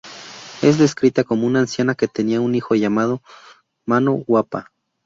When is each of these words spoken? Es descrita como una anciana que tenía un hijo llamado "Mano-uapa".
Es 0.63 0.79
descrita 0.79 1.23
como 1.23 1.45
una 1.45 1.59
anciana 1.59 1.93
que 1.93 2.07
tenía 2.07 2.41
un 2.41 2.55
hijo 2.55 2.73
llamado 2.73 3.21
"Mano-uapa". 3.85 4.71